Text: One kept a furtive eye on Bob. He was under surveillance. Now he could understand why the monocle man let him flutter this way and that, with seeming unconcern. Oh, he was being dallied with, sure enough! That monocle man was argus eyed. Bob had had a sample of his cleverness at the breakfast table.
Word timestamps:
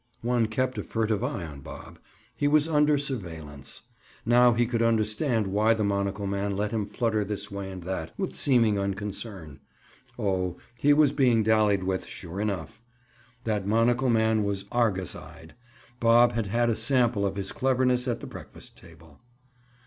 One 0.23 0.47
kept 0.47 0.79
a 0.79 0.83
furtive 0.83 1.23
eye 1.23 1.45
on 1.45 1.59
Bob. 1.61 1.99
He 2.35 2.47
was 2.47 2.67
under 2.67 2.97
surveillance. 2.97 3.83
Now 4.25 4.53
he 4.53 4.65
could 4.65 4.81
understand 4.81 5.45
why 5.45 5.75
the 5.75 5.83
monocle 5.83 6.25
man 6.25 6.57
let 6.57 6.71
him 6.71 6.87
flutter 6.87 7.23
this 7.23 7.51
way 7.51 7.69
and 7.69 7.83
that, 7.83 8.11
with 8.17 8.35
seeming 8.35 8.79
unconcern. 8.79 9.59
Oh, 10.17 10.57
he 10.73 10.91
was 10.91 11.11
being 11.11 11.43
dallied 11.43 11.83
with, 11.83 12.07
sure 12.07 12.41
enough! 12.41 12.81
That 13.43 13.67
monocle 13.67 14.09
man 14.09 14.43
was 14.43 14.65
argus 14.71 15.15
eyed. 15.15 15.53
Bob 15.99 16.31
had 16.31 16.47
had 16.47 16.71
a 16.71 16.75
sample 16.75 17.23
of 17.23 17.35
his 17.35 17.51
cleverness 17.51 18.07
at 18.07 18.21
the 18.21 18.25
breakfast 18.27 18.75
table. 18.75 19.19